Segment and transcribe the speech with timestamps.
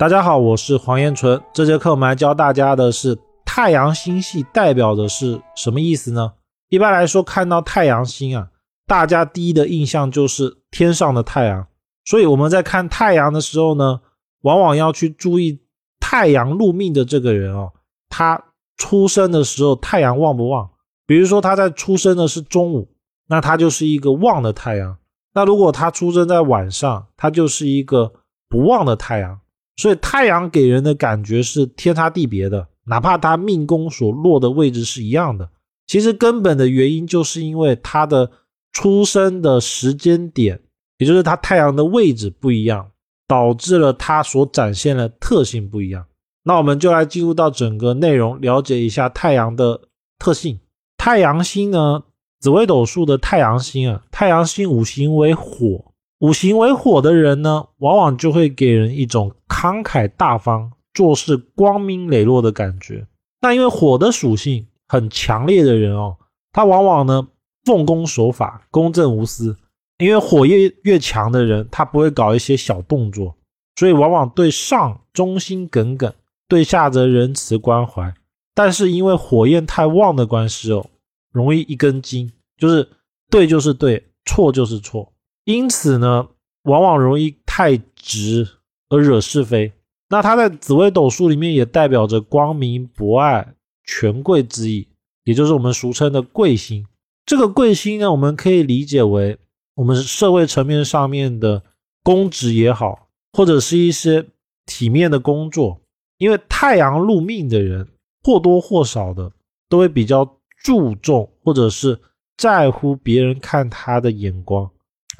[0.00, 1.38] 大家好，我是黄彦纯。
[1.52, 6.32] 这节课我们来教大家的是太阳星系代表的是什么意思呢？
[6.70, 8.48] 一般来说，看到太阳星啊，
[8.86, 11.66] 大家第一的印象就是天上的太阳。
[12.06, 14.00] 所以我们在看太阳的时候呢，
[14.40, 15.60] 往往要去注意
[16.00, 17.70] 太阳入命的这个人哦，
[18.08, 18.42] 他
[18.78, 20.70] 出生的时候太阳旺不旺？
[21.06, 22.88] 比如说他在出生的是中午，
[23.28, 24.96] 那他就是一个旺的太阳。
[25.34, 28.14] 那如果他出生在晚上，他就是一个
[28.48, 29.39] 不旺的太阳。
[29.80, 35.48] 所以太阳给人的感觉是天差地别的，哪怕他命宫所落的位置是一样的，
[35.86, 38.30] 其实根本的原因就是因为他的
[38.72, 40.60] 出生的时间点，
[40.98, 42.90] 也就是他太阳的位置不一样，
[43.26, 46.04] 导致了他所展现的特性不一样。
[46.42, 49.80] 那我们就来进入到整个内容，了解一下太阳的
[50.18, 50.60] 特性。
[50.98, 52.02] 太阳星呢，
[52.40, 55.89] 紫微斗数的太阳星啊，太阳星五行为火。
[56.20, 63.06] 五行为火的人呢，往往就会给人一种慷慨大方、做事光明磊落的感觉。
[63.40, 66.16] 那因为火的属性很强烈的人哦，
[66.52, 67.28] 他往往呢
[67.64, 69.56] 奉公守法、公正无私。
[69.96, 73.36] 因为火焰越强的人，他不会搞一些小动作，
[73.76, 76.10] 所以往往对上忠心耿耿，
[76.48, 78.14] 对下则仁慈关怀。
[78.54, 80.86] 但是因为火焰太旺的关系哦，
[81.32, 82.88] 容易一根筋，就是
[83.30, 85.12] 对就是对，错就是错。
[85.44, 86.28] 因此呢，
[86.62, 88.48] 往往容易太直
[88.88, 89.72] 而惹是非。
[90.08, 94.88] 那它在紫微斗数里面也代表着光明、博爱、权贵之意，
[95.24, 96.84] 也就是我们俗称的贵星。
[97.24, 99.38] 这个贵星呢，我们可以理解为
[99.76, 101.62] 我们社会层面上面的
[102.02, 104.26] 公职也好，或者是一些
[104.66, 105.80] 体面的工作。
[106.18, 107.88] 因为太阳入命的人，
[108.22, 109.32] 或多或少的
[109.68, 111.98] 都会比较注重或者是
[112.36, 114.70] 在乎别人看他的眼光。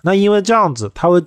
[0.03, 1.23] 那因为这样子，他会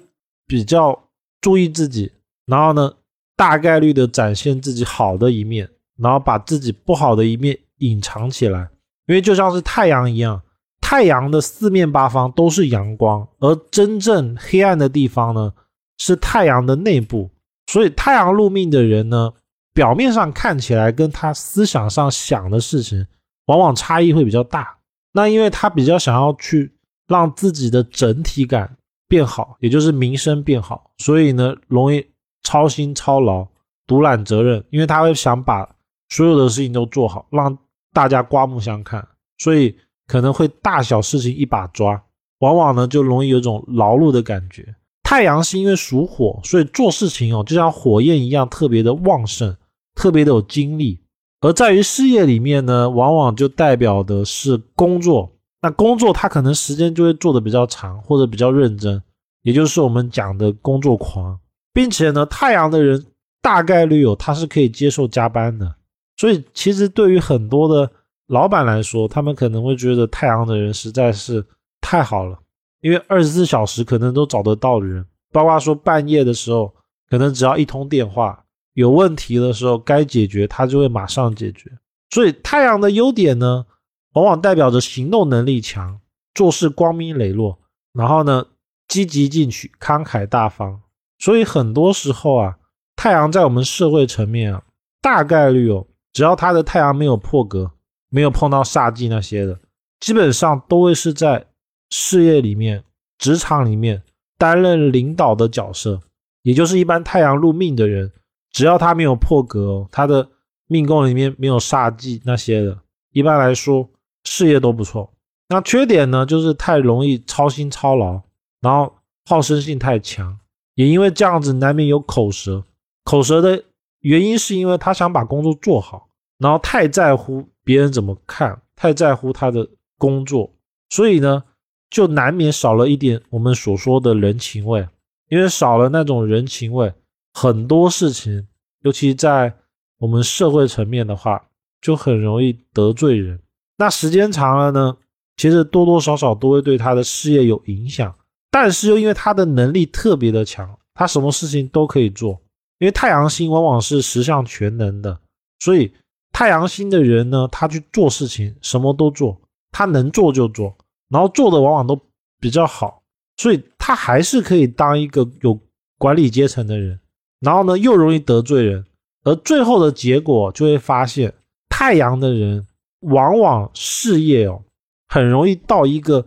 [0.47, 1.07] 比较
[1.41, 2.11] 注意自己，
[2.45, 2.93] 然后呢，
[3.35, 8.69] 大概率的展现自己好的一面，然后把自己不好的一面隐藏起来。
[9.07, 10.41] 因为就像是太阳一样，
[10.81, 15.53] 太阳的四面八方都是阳光，而真正黑暗的地方呢，
[15.97, 17.29] 是太阳的内部。
[17.67, 19.33] 所以太阳入命的人呢，
[19.73, 23.05] 表面上看起来跟他思想上想的事情，
[23.45, 24.77] 往往差异会比较大。
[25.13, 26.73] 那因为他比较想要去。
[27.13, 28.75] 让自己的整体感
[29.07, 32.03] 变好，也就是名声变好，所以呢，容易
[32.41, 33.47] 操心操劳、
[33.85, 35.69] 独揽责任，因为他会想把
[36.09, 37.55] 所有的事情都做好，让
[37.93, 39.07] 大家刮目相看，
[39.37, 39.75] 所以
[40.07, 42.03] 可能会大小事情一把抓，
[42.39, 44.75] 往往呢就容易有种劳碌的感觉。
[45.03, 49.55] 太阳是因为属火，所以做事情哦，就像火焰一样，特别的旺盛，
[49.93, 50.99] 特别的有精力。
[51.41, 55.32] 而在于事业里面呢，往往就代表的是工作。
[55.63, 59.01] 那工作他可能时间就会做的比较长，或者比较认真，
[59.43, 61.39] 也就是我们讲的工作狂，
[61.71, 63.05] 并且呢，太阳的人
[63.41, 65.73] 大概率有他是可以接受加班的，
[66.17, 67.89] 所以其实对于很多的
[68.27, 71.41] 老板来说，他们可能会觉得太阳的人实在是
[71.79, 72.37] 太好了，
[72.81, 76.73] 因为二十四小时可能都找得到的人，包括说半夜的时候，
[77.09, 78.43] 可能只要一通电话，
[78.73, 81.71] 有问题的时候该解决他就会马上解决，
[82.09, 83.65] 所以太阳的优点呢？
[84.13, 85.99] 往往代表着行动能力强，
[86.33, 87.59] 做事光明磊落，
[87.93, 88.45] 然后呢，
[88.87, 90.81] 积极进取，慷慨大方。
[91.19, 92.57] 所以很多时候啊，
[92.95, 94.63] 太阳在我们社会层面啊，
[95.01, 97.71] 大概率哦，只要他的太阳没有破格，
[98.09, 99.59] 没有碰到煞忌那些的，
[99.99, 101.47] 基本上都会是在
[101.89, 102.83] 事业里面、
[103.17, 104.03] 职场里面
[104.37, 105.99] 担任领导的角色。
[106.43, 108.11] 也就是一般太阳入命的人，
[108.51, 110.29] 只要他没有破格哦，他的
[110.67, 112.77] 命宫里面没有煞忌那些的，
[113.11, 113.89] 一般来说。
[114.35, 115.13] 事业都不错，
[115.49, 118.19] 那缺点呢，就是太容易操心操劳，
[118.61, 118.91] 然后
[119.25, 120.39] 好胜性太强，
[120.73, 122.63] 也因为这样子难免有口舌。
[123.03, 123.63] 口舌的
[123.99, 130.51] 原因是因为他想把工作做好，然后太在乎别人怎么看，太在乎他的工作，
[130.89, 131.43] 所以呢，
[131.91, 134.87] 就难免少了一点我们所说的人情味。
[135.29, 136.91] 因为少了那种人情味，
[137.33, 138.47] 很多事情，
[138.81, 139.53] 尤其在
[139.99, 141.45] 我们社会层面的话，
[141.79, 143.39] 就很容易得罪人。
[143.83, 144.95] 那时间长了呢，
[145.35, 148.15] 其实多多少少都会对他的事业有影响，
[148.49, 152.39] 但是又因为他的能力特别的强，他什么事情都可以做。
[152.79, 155.19] 因为太阳星往往是十项全能的，
[155.59, 155.91] 所以
[156.31, 159.37] 太阳星的人呢，他去做事情什么都做，
[159.73, 160.73] 他能做就做，
[161.09, 161.99] 然后做的往往都
[162.39, 163.03] 比较好，
[163.35, 165.59] 所以他还是可以当一个有
[165.97, 166.97] 管理阶层的人，
[167.41, 168.85] 然后呢又容易得罪人，
[169.25, 171.33] 而最后的结果就会发现
[171.67, 172.65] 太阳的人。
[173.03, 174.61] 往往事业哦，
[175.07, 176.25] 很容易到一个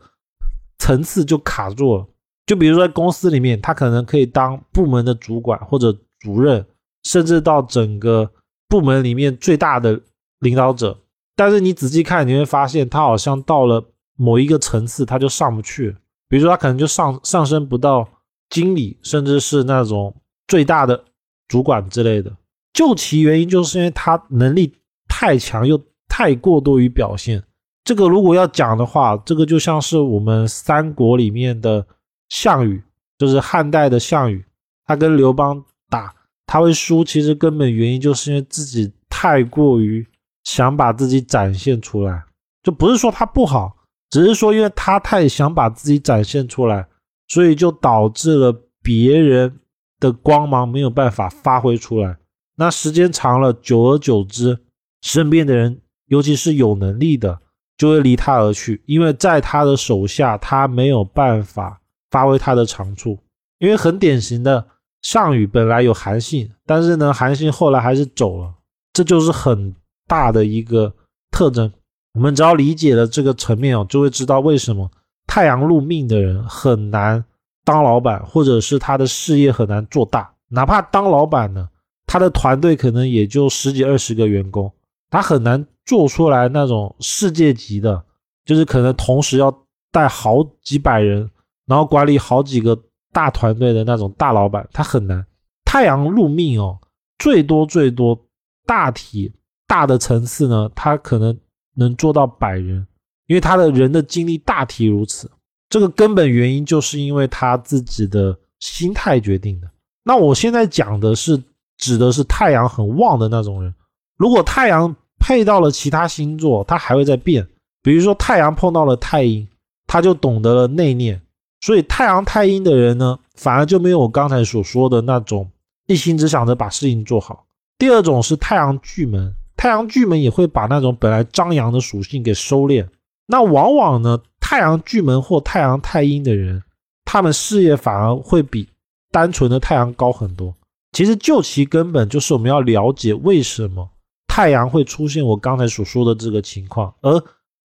[0.78, 2.06] 层次就卡住了。
[2.46, 6.64] 就比如说在公司里面，他可能可以当部门的主管或者主任，
[7.02, 8.30] 甚至到整个
[8.68, 10.00] 部门里面最大的
[10.38, 10.98] 领导者。
[11.34, 13.84] 但是你仔细看，你会发现他好像到了
[14.16, 15.96] 某一个层次，他就上不去。
[16.28, 18.08] 比如说，他可能就上上升不到
[18.48, 20.14] 经理，甚至是那种
[20.46, 21.04] 最大的
[21.48, 22.34] 主管之类的。
[22.72, 24.72] 究其原因，就是因为他能力
[25.08, 27.42] 太强，又太过多于表现。
[27.84, 31.86] 这个如果要讲的话，这个就像是我们三国里面的
[32.28, 32.82] 项羽，
[33.16, 34.44] 就是汉代的项羽，
[34.84, 36.12] 他跟刘邦打，
[36.46, 40.04] 他会输，其实根本原因就是因为自己太过于
[40.42, 42.24] 想把自己展现出来，
[42.62, 43.76] 就不是说他不好，
[44.10, 46.88] 只是说因为他太想把自己展现出来，
[47.28, 49.60] 所以就导致了别人
[50.00, 52.16] 的光芒没有办法发挥出来。
[52.56, 54.58] 那时间长了，久而久之，
[55.02, 57.40] 身边的人，尤其是有能力的。
[57.78, 61.78] 就会离他而去，因为在他的手下，他没有办法
[62.10, 63.18] 发挥他的长处。
[63.58, 64.66] 因为很典型的，
[65.02, 68.50] 项羽本来有韩信，但是呢，韩信后来还是走了，
[68.94, 69.74] 这就是很
[70.08, 70.90] 大的一个
[71.30, 71.70] 特征。
[72.14, 74.90] 我们只要理解了这个层面哦，就会知道为什么
[75.26, 77.22] 太阳入命的人很难
[77.62, 80.32] 当老板，或者是他的事业很难做大。
[80.48, 81.68] 哪怕当老板呢，
[82.06, 84.72] 他的团队可能也就十几二十个员工，
[85.10, 85.66] 他很难。
[85.86, 88.04] 做出来那种世界级的，
[88.44, 89.56] 就是可能同时要
[89.92, 91.30] 带好几百人，
[91.64, 92.76] 然后管理好几个
[93.12, 95.24] 大团队的那种大老板，他很难。
[95.64, 96.76] 太阳入命哦，
[97.18, 98.18] 最多最多
[98.66, 99.32] 大体
[99.68, 101.38] 大的层次呢，他可能
[101.76, 102.84] 能做到百人，
[103.28, 105.30] 因为他的人的精力大体如此。
[105.68, 109.70] 这个根本原因就是因为他自己的心态决定的。
[110.02, 111.40] 那我现在讲的是
[111.76, 113.72] 指的是太阳很旺的那种人，
[114.16, 114.96] 如果太阳。
[115.26, 117.44] 配到了其他星座，它还会在变。
[117.82, 119.44] 比如说太阳碰到了太阴，
[119.84, 121.18] 他就懂得了内敛。
[121.60, 125.50] 所以太阳太阴的人呢，反而就没有我刚才所说的那种
[125.88, 127.44] 一心只想着把事情做好。
[127.76, 132.86] 第二种是太阳巨门，太阳巨门也会把那种本来张扬的属性给收敛。
[133.26, 136.62] 那往往呢，太阳巨门或太阳太阴的人，
[137.04, 138.68] 他们事业反而会比
[139.10, 140.54] 单纯的太阳高很多。
[140.92, 143.90] 其实就其根本，就是我们要了解为什么。
[144.36, 147.10] 太阳会出现我刚才所说的这个情况，而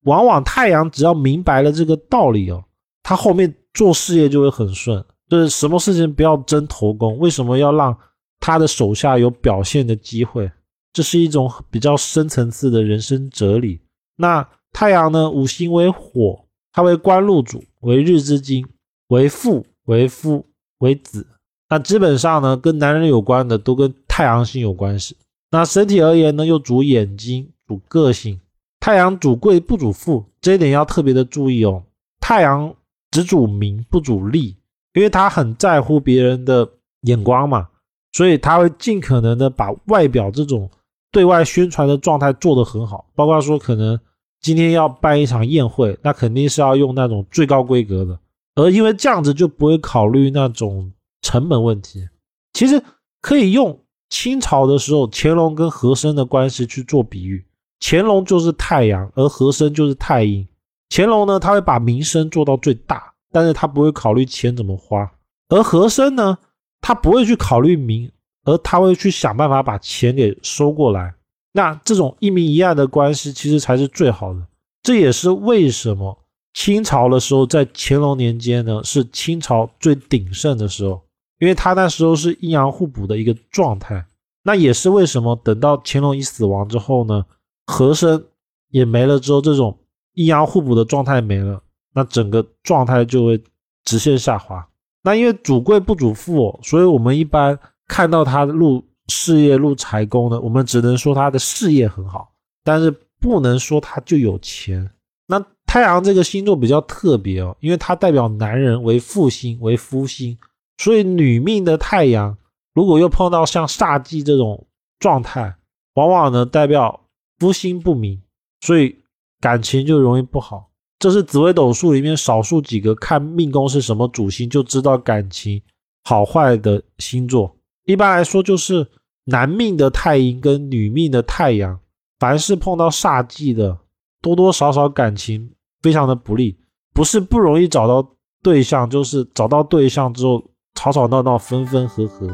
[0.04, 2.64] 往往太阳只要明白了这个道理哦，
[3.04, 5.04] 他后面做事业就会很顺。
[5.28, 7.94] 就是什么事情不要争头功，为什么要让
[8.40, 10.50] 他的手下有表现的机会？
[10.94, 13.82] 这是一种比较深层次的人生哲理。
[14.16, 15.30] 那太阳呢？
[15.30, 18.66] 五行为火，它为官禄主，为日之金，
[19.10, 20.46] 为父，为夫，
[20.78, 21.28] 为子。
[21.70, 25.18] 那基本上呢，跟男人有关的都跟太阳星有关系。
[25.52, 28.40] 那身体而言呢，又主眼睛，主个性。
[28.80, 31.84] 太阳主贵不主富，这一点要特别的注意哦。
[32.20, 32.74] 太阳
[33.12, 34.56] 只主名不主利，
[34.94, 36.68] 因为他很在乎别人的
[37.02, 37.68] 眼光嘛，
[38.14, 40.72] 所以他会尽可能的把外表这种
[41.12, 43.06] 对外宣传的状态做得很好。
[43.14, 44.00] 包括说，可能
[44.40, 48.18] 今天要办一场宴会，那肯定是要用那种最高规格的，
[48.56, 52.08] 而因为这样子就不会考虑那种成本问题。
[52.54, 52.82] 其实
[53.22, 53.78] 可以用。
[54.12, 57.44] 清朝的时候，乾隆跟和珅的关系去做比喻，
[57.80, 60.48] 乾隆就是太阳，而和珅就是太阴。
[60.90, 65.00] 乾隆呢，他会把名声做到最大，但是他不会考虑钱怎么花；
[65.48, 66.38] 而和珅呢，
[66.82, 68.12] 他不会去考虑名，
[68.44, 71.16] 而他会去想办法把钱给收过来。
[71.54, 74.40] 那这种一明一暗的关系，其实才是最好的。
[74.84, 76.18] 这也是为什么
[76.54, 81.02] 清朝的时候，在乾隆年间呢，是清朝最鼎盛的时候。
[81.42, 84.06] 因为他那时候是阴阳互补的一个状态，
[84.44, 87.26] 那也是为什么等到乾隆一死亡之后呢，
[87.66, 88.24] 和珅
[88.70, 89.76] 也没了之后，这种
[90.14, 91.60] 阴阳互补的状态没了，
[91.96, 93.44] 那整个状态就会
[93.84, 94.64] 直线下滑。
[95.02, 97.58] 那因为主贵不主富，所以我们一般
[97.88, 102.32] 看到他入事业入财宫呢，我们只能说他的事业很好，
[102.64, 104.88] 但是不能说他就有钱。
[105.26, 110.38] 那太阳这个星座比较特别哦，因为它代表男人为父星为夫星。
[110.82, 112.36] 所以女命的太阳，
[112.74, 114.66] 如果又碰到像煞忌这种
[114.98, 115.56] 状态，
[115.94, 117.02] 往往呢代表
[117.38, 118.20] 夫心不明，
[118.62, 118.96] 所以
[119.40, 120.72] 感情就容易不好。
[120.98, 125.62] 这是紫微斗数里面少数几个看命宫是什么主星就知道感情
[126.04, 127.56] 好坏的星座。
[127.86, 128.88] 一般来说，就是
[129.26, 131.80] 男命的太阴跟女命的太阳，
[132.18, 133.78] 凡是碰到煞忌的，
[134.20, 136.58] 多多少少感情非常的不利，
[136.92, 140.44] 不是不容易找到对象，就是找到对象之后。
[140.82, 142.28] 吵吵闹闹，分分合合。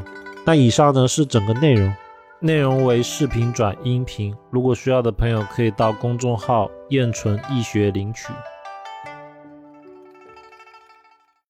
[0.46, 1.94] 那以上呢是整个内容，
[2.40, 4.34] 内容为视频转音频。
[4.50, 8.32] 如果需要的朋友可以到公众号“燕纯易学”领取。